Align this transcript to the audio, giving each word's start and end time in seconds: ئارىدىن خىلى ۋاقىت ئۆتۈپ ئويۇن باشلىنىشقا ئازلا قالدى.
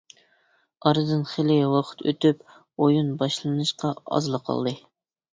ئارىدىن 0.89 1.19
خىلى 1.33 1.57
ۋاقىت 1.73 2.01
ئۆتۈپ 2.11 2.41
ئويۇن 2.85 3.11
باشلىنىشقا 3.19 3.91
ئازلا 4.17 4.41
قالدى. 4.49 4.75